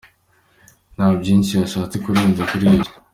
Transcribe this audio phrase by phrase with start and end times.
[0.95, 2.91] Nta byinshi yashatse kurenza kuri ibyo.